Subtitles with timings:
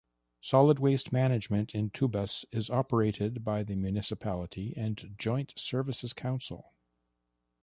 [0.41, 6.73] Solid waste management in Tubas is operated by the municipality and Joint Services Council.